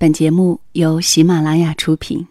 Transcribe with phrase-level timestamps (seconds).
[0.00, 2.26] 本节目由喜马拉雅出品。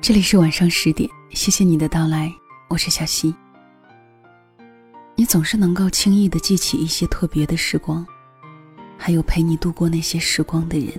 [0.00, 2.32] 这里是晚上十点，谢谢你的到来，
[2.70, 3.34] 我是小溪。
[5.14, 8.06] 你总是能够轻易的记起一些特别的时光，
[8.96, 10.98] 还有陪你度过那些时光的人，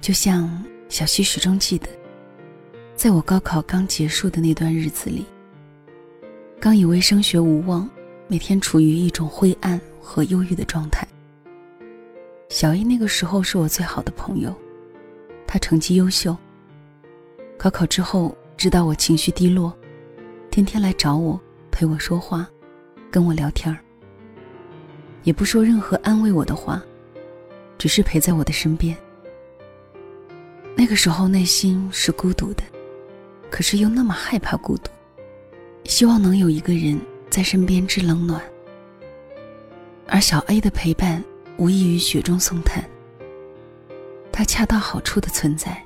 [0.00, 1.86] 就像小溪始终记得。
[2.96, 5.26] 在我高考刚结束的那段日子里，
[6.58, 7.86] 刚以为升学无望，
[8.26, 11.06] 每天处于一种灰暗和忧郁的状态。
[12.48, 14.54] 小 A 那个时候是我最好的朋友，
[15.46, 16.34] 他成绩优秀。
[17.58, 19.76] 高考之后，知道我情绪低落，
[20.50, 21.38] 天天来找我，
[21.70, 22.48] 陪我说话，
[23.10, 23.78] 跟我聊天儿，
[25.22, 26.82] 也不说任何安慰我的话，
[27.76, 28.96] 只是陪在我的身边。
[30.74, 32.62] 那个时候内心是孤独的。
[33.50, 34.90] 可是又那么害怕孤独，
[35.84, 38.42] 希望能有一个人在身边知冷暖。
[40.06, 41.22] 而小 A 的陪伴
[41.56, 42.84] 无异于雪中送炭，
[44.30, 45.82] 他恰到好处的存在，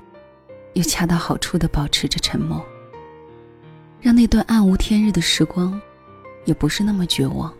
[0.73, 2.63] 又恰到好处的保持着沉默，
[3.99, 5.79] 让那段暗无天日的时光，
[6.45, 7.51] 也不是那么绝望。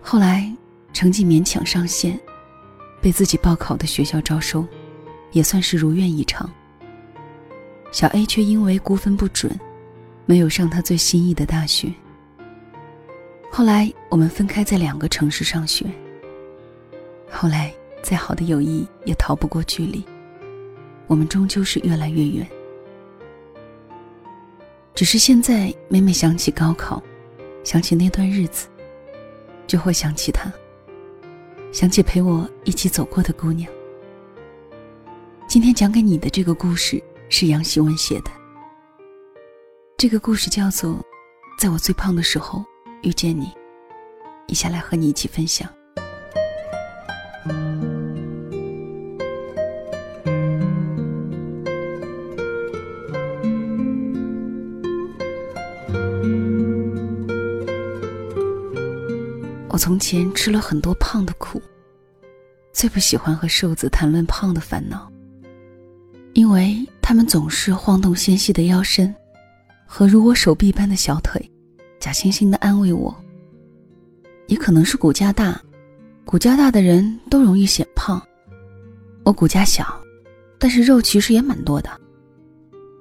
[0.00, 0.52] 后来
[0.92, 2.18] 成绩勉强上线，
[3.00, 4.66] 被自己报考的学校招收，
[5.32, 6.50] 也算是如愿以偿。
[7.90, 9.50] 小 A 却因为估分不准，
[10.26, 11.92] 没有上他最心仪的大学。
[13.50, 15.86] 后来我们分开在两个城市上学。
[17.30, 17.72] 后来
[18.02, 20.04] 再好的友谊也逃不过距离，
[21.06, 22.46] 我们终究是越来越远。
[24.94, 27.02] 只是现在每每想起高考，
[27.64, 28.68] 想起那段日子，
[29.66, 30.52] 就会想起他，
[31.72, 33.70] 想起陪我一起走过的姑娘。
[35.46, 37.02] 今天讲给你的这个故事。
[37.28, 38.30] 是杨希文写的。
[39.96, 40.92] 这个故事叫做
[41.58, 42.64] 《在我最胖的时候
[43.02, 43.46] 遇见你》，
[44.46, 45.68] 以下来和你一起分享。
[59.68, 61.60] 我从前吃了很多胖的苦，
[62.72, 65.12] 最不喜欢和瘦子谈论胖的烦恼，
[66.32, 66.88] 因为。
[67.08, 69.14] 他们总是晃动纤细的腰身，
[69.86, 71.40] 和如我手臂般的小腿，
[71.98, 73.16] 假惺惺的安慰我。
[74.46, 75.58] 也可能是骨架大，
[76.26, 78.22] 骨架大的人都容易显胖。
[79.24, 79.98] 我骨架小，
[80.58, 81.88] 但是肉其实也蛮多的。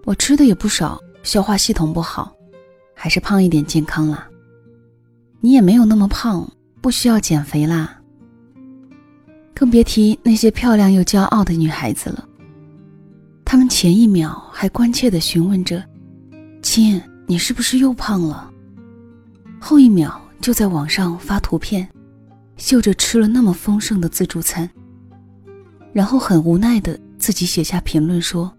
[0.06, 2.34] 我吃的也不少，消化系统不好，
[2.94, 4.26] 还是胖一点健康啦。
[5.42, 8.00] 你也没有那么胖，不需要减肥啦。
[9.54, 12.26] 更别提那些漂亮又骄傲的女孩子了。
[13.50, 15.82] 他们前一秒还关切地询问着
[16.62, 18.52] ：“亲，你是不是又胖了？”
[19.58, 21.88] 后一秒就在网上发图片，
[22.58, 24.70] 秀着吃了那么丰盛的自助餐，
[25.94, 28.54] 然后很无奈地自己写下评论说：“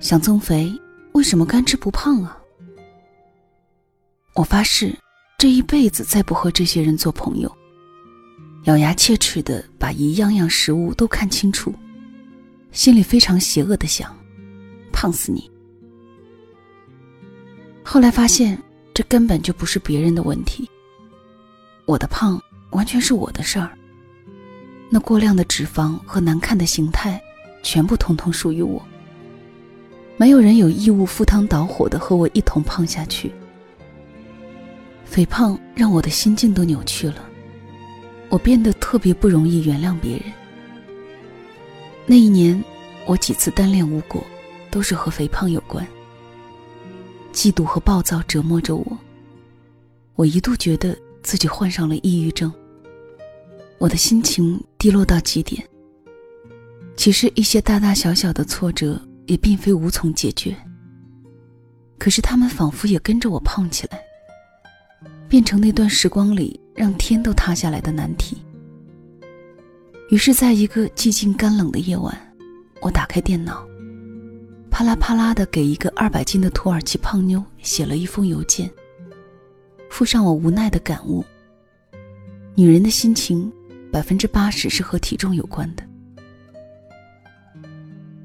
[0.00, 0.70] 想增肥，
[1.12, 2.36] 为什么干吃不胖啊？”
[4.36, 4.94] 我发誓，
[5.38, 7.50] 这一辈子再不和这些人做朋友。
[8.64, 11.74] 咬牙切齿地把一样样食物都看清楚。
[12.74, 14.14] 心里非常邪恶的想
[14.92, 15.48] ：“胖死你！”
[17.84, 18.60] 后来发现，
[18.92, 20.68] 这根本就不是别人的问题。
[21.86, 23.70] 我的胖完全是我的事儿。
[24.90, 27.22] 那过量的脂肪和难看的形态，
[27.62, 28.84] 全部统统属于我。
[30.16, 33.30] 没有人有义务赴汤蹈火的和我一同胖下去。
[35.04, 37.24] 肥胖让我的心境都扭曲了，
[38.30, 40.22] 我变得特别不容易原谅别人。
[42.06, 42.62] 那一年，
[43.06, 44.22] 我几次单恋无果，
[44.70, 45.86] 都是和肥胖有关。
[47.32, 48.98] 嫉妒和暴躁折磨着我，
[50.14, 52.52] 我一度觉得自己患上了抑郁症。
[53.78, 55.66] 我的心情低落到极点。
[56.96, 60.54] 其实一些大大小小的挫折也并非无从解决，
[61.98, 64.00] 可是他们仿佛也跟着我胖起来，
[65.28, 68.36] 变成那段时光里让天都塌下来的难题。
[70.10, 72.16] 于是，在一个寂静干冷的夜晚，
[72.82, 73.66] 我打开电脑，
[74.70, 78.70] 啪啦啪啦的给一个二百斤的土耳其胖妞写了一封邮件，
[79.88, 81.24] 附上我无奈的感悟：
[82.54, 83.50] 女人的心情，
[83.90, 85.82] 百分之八十是和体重有关的。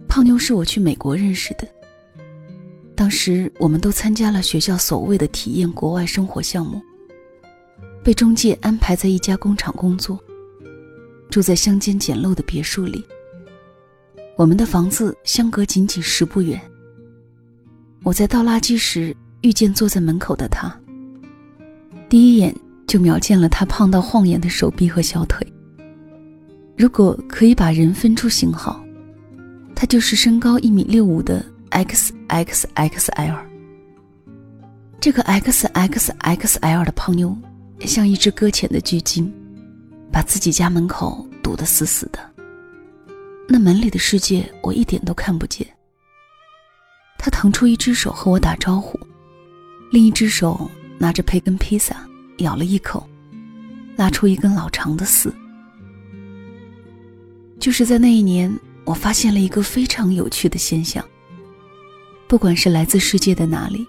[0.07, 1.65] 胖妞是我去美国认识的，
[2.93, 6.81] 当时我们都参加了学校所谓的体验国外生活项目，
[8.03, 10.21] 被中介安排在一家工厂工作。
[11.29, 13.05] 住在乡间简陋的别墅里，
[14.35, 16.59] 我们的房子相隔仅仅十步远。
[18.03, 20.75] 我在倒垃圾时遇见坐在门口的他，
[22.09, 22.55] 第一眼
[22.87, 25.45] 就瞄见了他胖到晃眼的手臂和小腿。
[26.75, 28.83] 如果可以把人分出型号，
[29.75, 33.37] 他就是身高一米六五的 XXXL。
[34.99, 37.37] 这个 XXXL 的胖妞
[37.81, 39.31] 像一只搁浅的巨鲸，
[40.11, 42.19] 把自己家门口堵得死死的。
[43.47, 45.67] 那门里的世界我一点都看不见。
[47.17, 48.99] 他腾出一只手和我打招呼，
[49.91, 52.07] 另一只手拿着培根披萨，
[52.37, 53.07] 咬了一口，
[53.95, 55.33] 拉出一根老长的丝。
[57.59, 61.03] 就是在那一年，我发现了一个非常有趣的现象。
[62.27, 63.85] 不管是来自世界的哪里，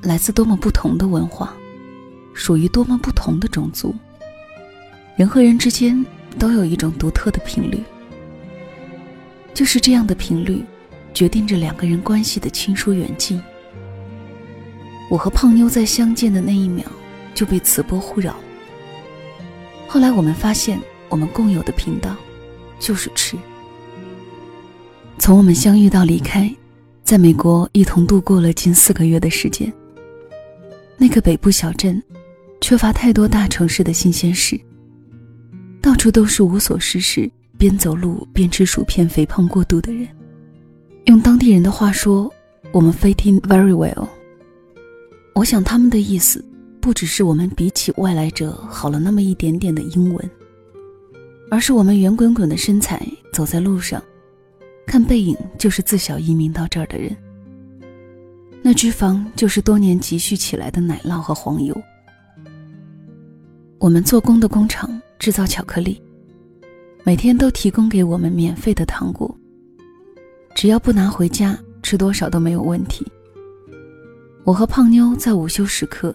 [0.00, 1.54] 来自多么不同的文化，
[2.32, 3.94] 属于多么不同的种族，
[5.16, 6.04] 人和人之间
[6.38, 7.82] 都有一种独特的频率。
[9.54, 10.62] 就是这样的频率，
[11.14, 13.40] 决定着两个人关系的亲疏远近。
[15.08, 16.84] 我和胖妞在相见的那一秒
[17.34, 18.36] 就被磁波互扰。
[19.88, 20.78] 后来我们发现，
[21.08, 22.14] 我们共有的频道
[22.78, 23.34] 就是吃。
[25.18, 26.54] 从我们相遇到离开，
[27.02, 29.72] 在美国一同度过了近四个月的时间。
[30.98, 32.02] 那个北部小镇，
[32.60, 34.60] 缺乏太多大城市的新鲜事，
[35.86, 37.30] 到处都是无所事事。
[37.56, 40.08] 边走路边吃薯片、肥胖过度的人，
[41.04, 42.28] 用当地人的话说，
[42.72, 44.08] 我们 fit in very well。
[45.32, 46.44] 我想他们的意思，
[46.80, 50.30] 不只是我们比起外来者好了那么一点点的英文，
[51.52, 53.00] 而是我们圆滚滚的身材
[53.32, 54.02] 走在路上，
[54.88, 57.16] 看背影就是自小移民到这儿的人。
[58.60, 61.80] 那脂肪就是多年积蓄起来的奶酪和黄油。
[63.78, 66.02] 我们做工的工厂制造巧克力。
[67.04, 69.32] 每天都提供给我们免费的糖果，
[70.56, 73.06] 只要不拿回家，吃多少都没有问题。
[74.42, 76.14] 我和胖妞在午休时刻，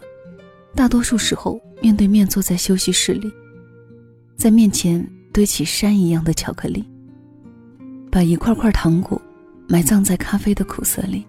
[0.76, 3.32] 大多数时候面对面坐在休息室里，
[4.36, 6.84] 在面前堆起山一样的巧克力，
[8.12, 9.22] 把一块块糖果
[9.68, 11.26] 埋葬在咖啡的苦涩里。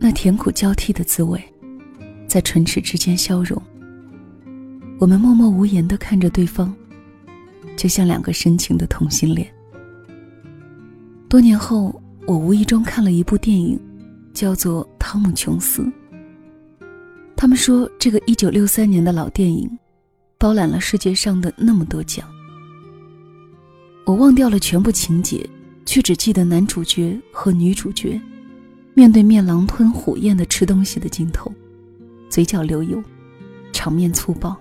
[0.00, 1.40] 那甜苦交替的滋味，
[2.26, 3.62] 在唇齿之间消融。
[5.02, 6.72] 我们默默无言地看着对方。
[7.76, 9.52] 就像两个深情的同性恋。
[11.28, 13.76] 多年后，我无意中看了一部电影，
[14.32, 15.82] 叫做《汤姆·琼斯》。
[17.34, 19.68] 他们说，这个1963年的老电影，
[20.38, 22.24] 包揽了世界上的那么多奖。
[24.06, 25.44] 我忘掉了全部情节，
[25.84, 28.20] 却只记得男主角和女主角
[28.94, 31.52] 面对面狼吞虎咽的吃东西的镜头，
[32.28, 33.02] 嘴角流油，
[33.72, 34.56] 场面粗暴。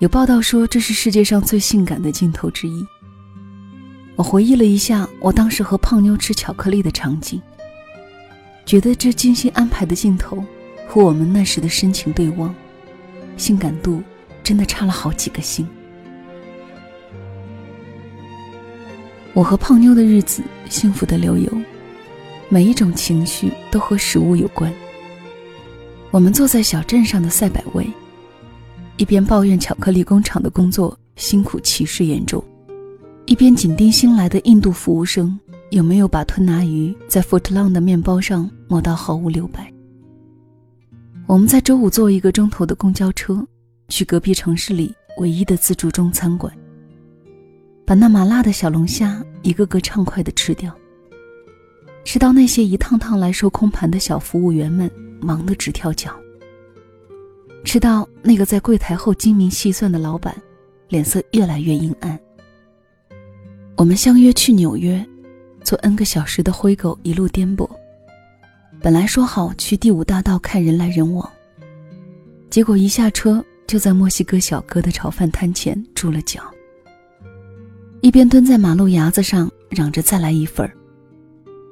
[0.00, 2.84] 有报道说这是世界上最性感的镜头之一。
[4.16, 7.40] 我回忆了一下我当时和胖妞吃巧克力的场景，
[8.66, 10.44] 觉得这精心安排的镜头
[10.86, 12.54] 和我们那时的深情对望，
[13.36, 14.02] 性感度
[14.42, 15.66] 真的差了好几个星。
[19.32, 21.50] 我和胖妞的日子幸福的流油，
[22.48, 24.72] 每一种情绪都和食物有关。
[26.10, 27.88] 我们坐在小镇上的赛百味。
[28.96, 32.42] 一边抱怨巧克力工厂的工作辛苦、歧视严重，
[33.26, 35.38] 一边紧盯新来的印度服务生
[35.70, 39.72] 有没有把吞拿鱼在 footlong 的面包上抹到毫无留白。
[41.26, 43.44] 我们在周五坐一个钟头的公交车，
[43.88, 46.52] 去隔壁城市里唯一的自助中餐馆，
[47.84, 50.72] 把那麻辣的小龙虾一个个畅快地吃掉，
[52.04, 54.88] 吃到那些一趟趟来收空盘的小服务员们
[55.20, 56.14] 忙得直跳脚。
[57.64, 60.36] 吃到那个在柜台后精明细算的老板，
[60.88, 62.16] 脸色越来越阴暗。
[63.76, 65.04] 我们相约去纽约，
[65.62, 67.68] 坐 N 个小时的灰狗一路颠簸。
[68.80, 71.28] 本来说好去第五大道看人来人往，
[72.50, 76.42] 结果一下车就在墨西哥小哥的炒饭摊前住了脚。
[78.02, 80.76] 一边蹲在马路牙子上嚷着再来一份儿，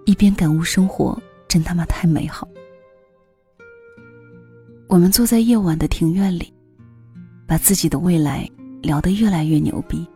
[0.06, 2.48] 一边感悟生活真他妈太美好。
[4.92, 6.52] 我们坐在夜晚的庭院里，
[7.46, 8.46] 把自己的未来
[8.82, 10.06] 聊得越来越牛逼。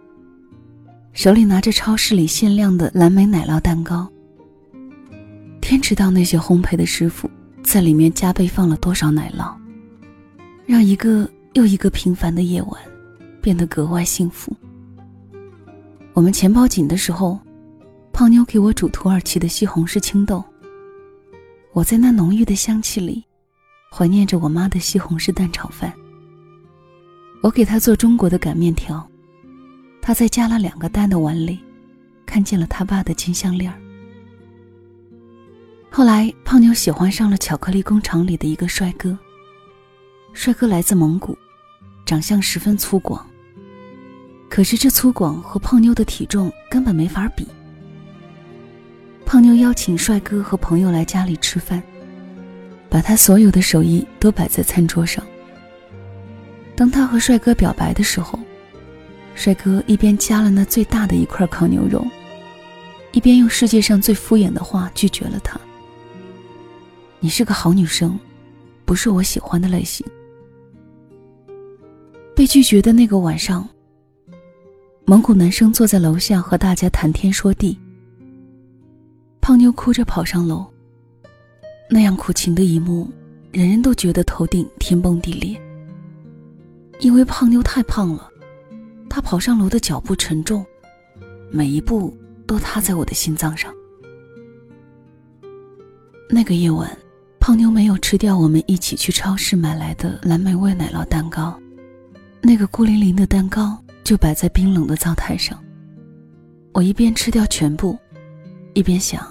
[1.14, 4.06] 手里拿着超市里限量的蓝莓奶酪蛋糕，
[5.62, 7.30] 天知道那些烘焙的师傅
[7.62, 9.56] 在里面加倍放了多少奶酪，
[10.66, 12.78] 让一个又一个平凡的夜晚
[13.40, 14.54] 变得格外幸福。
[16.12, 17.40] 我们钱包紧的时候，
[18.12, 20.45] 胖妞给我煮土耳其的西红柿青豆，
[21.73, 23.25] 我在那浓郁的香气里。
[23.97, 25.91] 怀念着我妈的西红柿蛋炒饭。
[27.41, 29.09] 我给她做中国的擀面条，
[30.03, 31.59] 她在加了两个蛋的碗里，
[32.26, 33.73] 看见了他爸的金项链。
[35.91, 39.19] 后来，胖妞喜欢上了巧克力工厂里的一个帅哥。
[40.35, 41.35] 帅哥来自蒙古，
[42.05, 43.19] 长相十分粗犷。
[44.50, 47.49] 可是这粗犷和胖妞的体重根本没法比。
[49.25, 51.83] 胖妞邀请帅哥和朋友来家里吃饭，
[52.88, 55.25] 把他所有的手艺都摆在餐桌上。
[56.75, 58.38] 当他和帅哥表白的时候，
[59.35, 62.07] 帅哥一边夹了那最大的一块烤牛肉，
[63.12, 65.59] 一边用世界上最敷衍的话拒绝了他。
[67.19, 68.19] 你是个好女生，
[68.85, 70.07] 不是我喜欢的类型。
[72.35, 73.66] 被拒绝的那个晚上，
[75.07, 77.78] 蒙古男生坐在楼下和大家谈天说地。
[79.40, 80.66] 胖妞哭着跑上楼。
[81.88, 83.11] 那样苦情的一幕，
[83.52, 85.61] 人人都觉得头顶天崩地裂。
[87.00, 88.31] 因为胖妞太胖了，
[89.09, 90.64] 她跑上楼的脚步沉重，
[91.50, 92.16] 每一步
[92.47, 93.73] 都踏在我的心脏上。
[96.28, 96.97] 那个夜晚。
[97.38, 101.57] 胖妞没有吃掉我们一起去超市买来的蓝莓味奶酪蛋糕，
[102.43, 105.57] 那个孤零零的蛋糕就摆在冰冷的灶台上。
[106.73, 107.97] 我一边吃掉全部，
[108.75, 109.25] 一边想，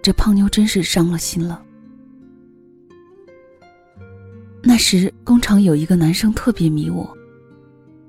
[0.00, 1.62] 这胖妞真是伤了心了。
[4.68, 7.10] 那时工厂有一个男生特别迷我，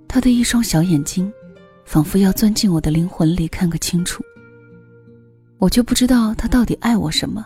[0.10, 1.32] 他的一双小眼睛，
[1.86, 4.22] 仿佛要钻进我的灵魂里看个清楚。
[5.58, 7.46] 我就不知道他到底爱我什么。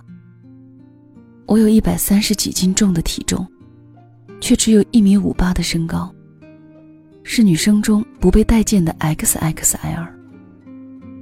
[1.46, 3.48] 我有一百三十几斤重的体重，
[4.42, 6.12] 却只有一米五八的身高，
[7.22, 10.08] 是女生中不被待见的 XXL。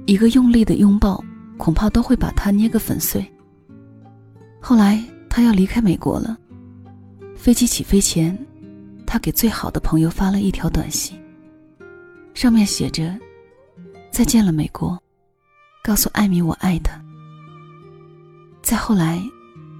[0.06, 1.22] 一个用力的拥抱，
[1.58, 3.22] 恐怕都会把他捏个粉碎。
[4.62, 6.38] 后来他要离开美国了，
[7.42, 8.38] 飞机起飞前，
[9.04, 11.20] 他给最好的朋友发了一条短信，
[12.34, 13.18] 上面写着
[14.12, 14.96] ：“再见了，美国，
[15.82, 17.02] 告诉艾米我爱他。”
[18.62, 19.20] 再后来。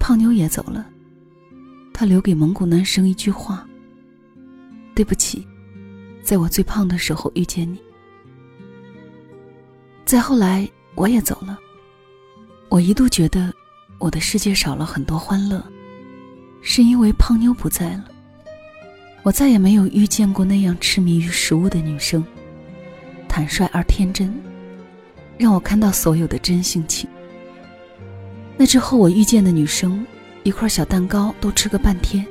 [0.00, 0.85] 胖妞也走了，
[1.95, 3.64] 他留给蒙古男生一句话
[4.97, 5.47] ：“对不起，
[6.25, 7.81] 在我最胖的时候遇见你。”
[10.04, 11.57] 再后来，我也走了。
[12.69, 13.54] 我一度觉得
[14.00, 15.64] 我的世界少了很多欢乐，
[16.62, 18.04] 是因为胖妞不在了。
[19.23, 22.25] 我再也没有遇见过那样痴迷于食物的女生，
[23.28, 24.33] 坦率而天真，
[25.38, 27.09] 让我看到所有的真性情。
[28.57, 30.04] 那之后，我遇见的女生，
[30.42, 32.26] 一块小蛋糕都吃个半天，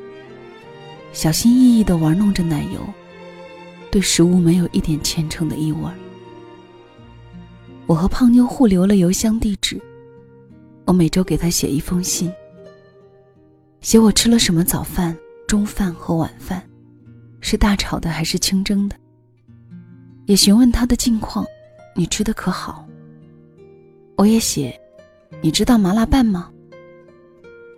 [1.13, 2.79] 小心翼翼地玩弄着奶油，
[3.89, 5.79] 对食物没有一点虔诚的意味。
[7.87, 9.81] 我和胖妞互留了邮箱地址，
[10.85, 12.31] 我每周给她写一封信，
[13.81, 16.63] 写我吃了什么早饭、中饭和晚饭，
[17.39, 18.95] 是大炒的还是清蒸的，
[20.27, 21.43] 也询问他的近况，
[21.95, 22.87] 你吃的可好？
[24.15, 24.77] 我也写。
[25.41, 26.51] 你知道麻辣拌吗？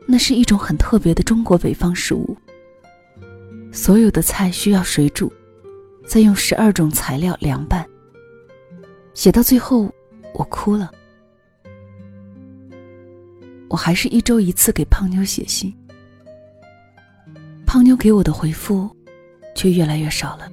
[0.06, 2.36] 那是一种很特别的中国北方食物。
[3.72, 5.32] 所有的菜需要水煮，
[6.06, 7.88] 再用十二种材料凉拌。
[9.14, 9.90] 写到最后，
[10.34, 10.92] 我哭了。
[13.70, 15.74] 我还是一周一次给胖妞写信，
[17.74, 18.88] 胖妞给我的回复
[19.56, 20.48] 却越来越少了。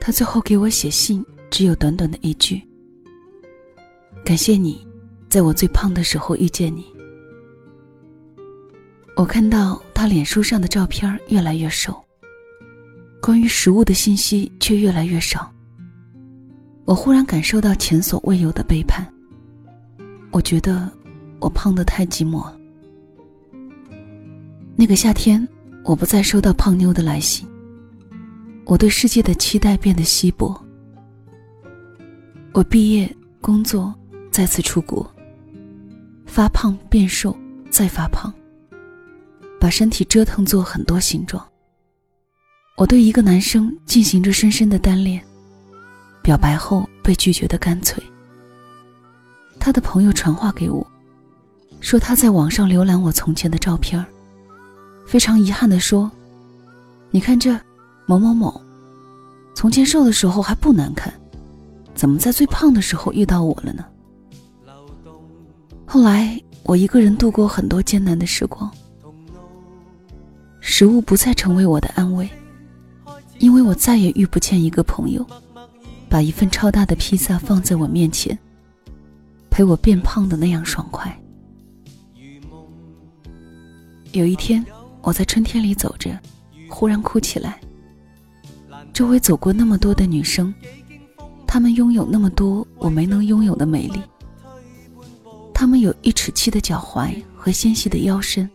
[0.00, 2.60] 他最后给我写信，只有短短的一句
[4.26, 4.84] ：“感谢你。”
[5.30, 6.84] 在我最胖的时候遇见你，
[9.14, 11.94] 我看到他脸书上的照片越来越瘦，
[13.22, 15.48] 关于食物的信息却越来越少。
[16.86, 19.06] 我忽然感受到前所未有的背叛。
[20.32, 20.90] 我觉得
[21.38, 22.58] 我胖得太寂寞了。
[24.74, 25.46] 那个夏天，
[25.90, 27.44] 我不再收到胖妞的来信，
[28.64, 30.54] 我对世界的期待变得稀薄。
[32.52, 33.92] 我毕业、工作，
[34.30, 35.04] 再次出国。
[36.26, 37.36] 发胖变瘦，
[37.70, 38.32] 再发胖，
[39.58, 41.44] 把身体折腾做很多形状。
[42.76, 45.20] 我对一个男生进行着深深的单恋，
[46.22, 48.00] 表白后被拒绝的干脆。
[49.58, 50.86] 他的朋友传话给我，
[51.80, 54.06] 说他在网上浏览我从前的照片儿，
[55.10, 56.08] 非常遗憾的说
[57.10, 57.58] ：“你看这
[58.06, 58.60] 某某某，
[59.56, 61.12] 从前瘦的时候还不难看，
[61.96, 63.84] 怎么在最胖的时候遇到我了呢？”
[65.84, 68.70] 后来，我一个人度过很多艰难的时光。
[70.60, 72.30] 食物不再成为我的安慰，
[73.40, 75.26] 因为我再也遇不见一个朋友，
[76.08, 78.38] 把一份超大的披萨放在我面前，
[79.50, 81.20] 陪我变胖的那样爽快。
[84.12, 84.64] 有一天，
[85.02, 86.18] 我在春天里走着，
[86.68, 87.60] 忽然哭起来。
[88.92, 90.52] 周围走过那么多的女生，
[91.46, 94.00] 她们拥有那么多我没能拥有的美丽。
[95.54, 98.48] 她们有一尺七的脚踝和纤细的腰身。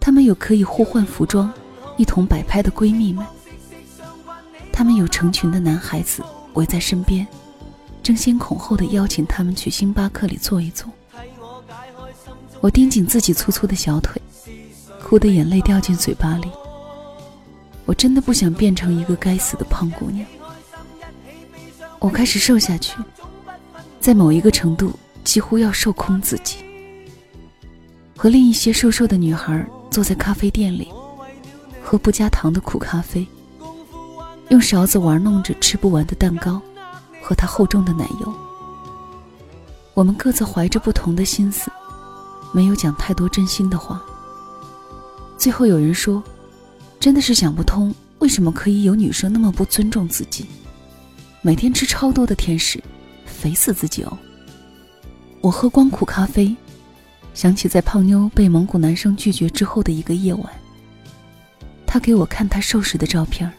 [0.00, 1.52] 她们有可以互换服装、
[1.96, 3.24] 一同摆拍的闺蜜们。
[4.70, 6.22] 他们有成群的男孩子
[6.54, 7.26] 围在身边，
[8.02, 10.90] 争先恐后的邀请他们去星巴克里坐一坐。
[12.60, 14.20] 我盯紧自己粗粗的小腿，
[15.04, 16.50] 哭的眼泪掉进嘴巴里。
[17.84, 20.26] 我真的不想变成一个该死的胖姑娘。
[21.98, 22.96] 我开始瘦下去，
[24.00, 26.56] 在某一个程度几乎要瘦空自己，
[28.16, 30.90] 和另一些瘦瘦的女孩坐在咖啡店里，
[31.82, 33.26] 喝不加糖的苦咖啡，
[34.48, 36.58] 用勺子玩弄着吃不完的蛋糕
[37.22, 38.34] 和它厚重的奶油。
[39.92, 41.70] 我们各自怀着不同的心思，
[42.54, 44.02] 没有讲太多真心的话。
[45.44, 46.24] 最后有人说。
[46.98, 50.46] 真的是想不通，为什么可以有女生那么不尊重自己，
[51.42, 52.82] 每天吃超多的甜食，
[53.26, 54.18] 肥死自己哦。
[55.42, 56.56] 我喝光苦咖啡，
[57.34, 60.50] 想起在胖妞被蒙古男生拒绝之后的一个夜晚，
[61.86, 63.52] 他给我看他瘦时的照片。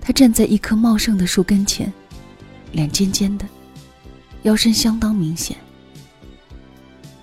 [0.00, 1.92] 他站在一棵茂盛的树跟前，
[2.70, 3.44] 脸尖尖的，
[4.42, 5.56] 腰身相当明显。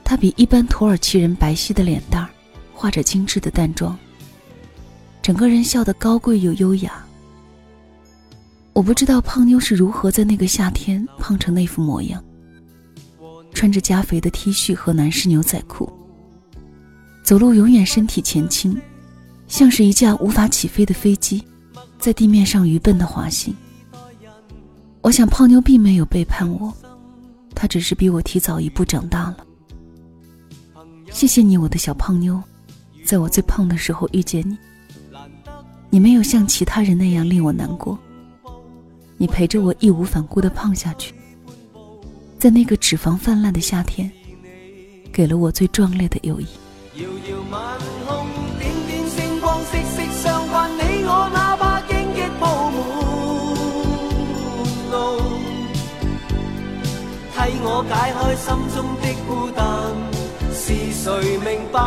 [0.03, 2.29] 他比一般土耳其人白皙的脸蛋儿，
[2.83, 3.97] 画着精致的淡妆。
[5.21, 7.01] 整个人笑得高贵又优雅。
[8.73, 12.21] 我不知道胖妞是如何在那个夏天胖成那副模样，
[13.53, 15.89] 穿着加肥的 T 恤和男士牛仔裤，
[17.23, 18.77] 走路永远身体前倾，
[19.47, 21.41] 像是一架无法起飞的飞机，
[21.97, 23.55] 在地面上愚笨的滑行。
[24.99, 26.73] 我想胖妞并没有背叛我，
[27.55, 29.37] 她只是比我提早一步长大了。
[31.13, 32.43] 谢谢你，我的小胖妞，
[33.05, 34.57] 在我最胖的时候遇见你。
[35.89, 37.97] 你没有像其他人那样令我难过，
[39.17, 41.13] 你陪着我义无反顾地胖下去，
[42.39, 44.11] 在那个脂肪泛滥的夏天，
[45.11, 46.47] 给了我最壮烈的友谊。
[57.35, 59.61] 替我解开心中的孤单，
[60.65, 61.77] 是谁明白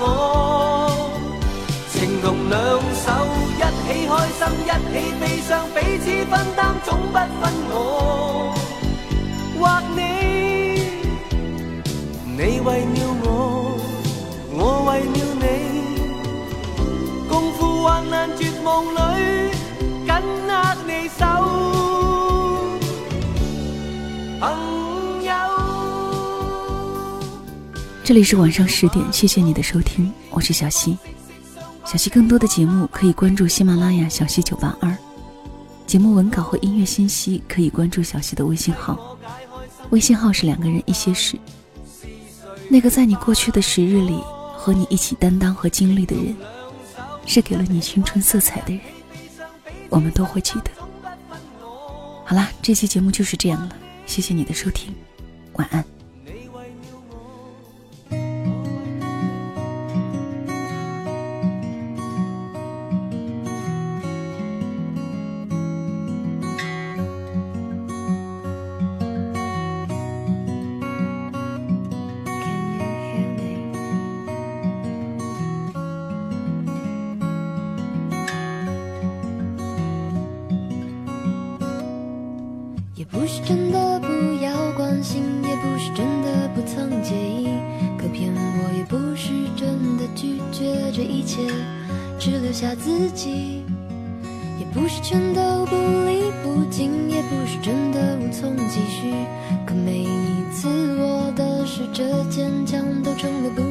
[0.00, 0.02] 我？
[1.92, 2.58] 情同两
[2.92, 3.06] 手。
[3.54, 7.72] 一起开心，一起悲伤，彼此分担，总不分我
[9.60, 9.60] 或
[9.94, 9.98] 你。
[12.24, 13.28] 你为了我，
[14.54, 14.58] 我
[14.90, 15.16] 为了
[28.10, 30.98] 这里是晚上十点，谢谢你的收听，我是小溪。
[31.84, 34.92] 小溪更多的节目可以关注喜马拉雅小溪九八二，
[35.86, 39.16] 节目文稿和音乐信息可以关注小溪的微信号，
[39.90, 41.38] 微信号是两个人一些事。
[42.68, 44.20] 那个在你过去的时日里
[44.56, 46.34] 和你一起担当和经历的人，
[47.26, 48.80] 是给了你青春色彩的人，
[49.88, 50.72] 我们都会记得。
[52.24, 54.92] 好啦，这期节目就是这样了，谢谢你的收听，
[55.52, 55.84] 晚安。
[95.70, 99.14] 不离不弃，也不是真的无从继续，
[99.64, 103.62] 可每一次我的试着坚强，都成了不